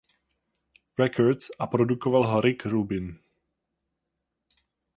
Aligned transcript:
Records 0.99 1.47
a 1.59 1.67
produkoval 1.67 2.27
ho 2.27 2.41
Rick 2.41 2.65
Rubin. 2.65 3.19